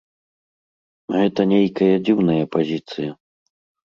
Гэта 1.15 1.41
нейкая 1.51 1.91
дзіўная 2.07 2.39
пазіцыя. 2.55 3.11